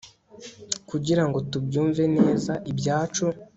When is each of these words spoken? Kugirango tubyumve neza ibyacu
Kugirango 0.89 1.37
tubyumve 1.51 2.03
neza 2.17 2.53
ibyacu 2.71 3.25